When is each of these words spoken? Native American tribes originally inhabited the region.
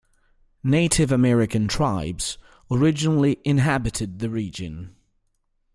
Native 0.63 1.11
American 1.11 1.67
tribes 1.67 2.39
originally 2.71 3.37
inhabited 3.45 4.17
the 4.17 4.31
region. 4.31 4.95